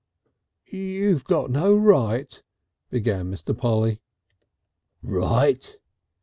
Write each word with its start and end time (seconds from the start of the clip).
"You 0.65 1.19
got 1.19 1.51
no 1.51 1.77
right," 1.77 2.41
began 2.89 3.31
Mr. 3.31 3.55
Polly. 3.55 4.01
"Right!" 5.03 5.77